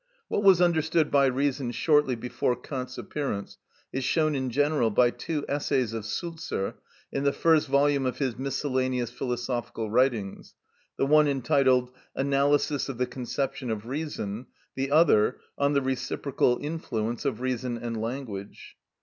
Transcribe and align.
What 0.29 0.41
was 0.41 0.63
understood 0.63 1.11
by 1.11 1.27
reason 1.27 1.69
shortly 1.71 2.15
before 2.15 2.55
Kant's 2.55 2.97
appearance 2.97 3.59
is 3.93 4.03
shown 4.03 4.33
in 4.33 4.49
general 4.49 4.89
by 4.89 5.11
two 5.11 5.45
essays 5.47 5.93
of 5.93 6.07
Sulzer 6.07 6.73
in 7.11 7.23
the 7.23 7.31
first 7.31 7.67
volume 7.67 8.07
of 8.07 8.17
his 8.17 8.35
miscellaneous 8.35 9.11
philosophical 9.11 9.91
writings, 9.91 10.55
the 10.97 11.05
one 11.05 11.27
entitled 11.27 11.91
"Analysis 12.15 12.89
of 12.89 12.97
the 12.97 13.05
Conception 13.05 13.69
of 13.69 13.85
Reason," 13.85 14.47
the 14.73 14.89
other, 14.89 15.37
"On 15.59 15.73
the 15.73 15.83
Reciprocal 15.83 16.57
Influence 16.59 17.23
of 17.23 17.39
Reason 17.39 17.77
and 17.77 17.95
Language." 18.01 18.77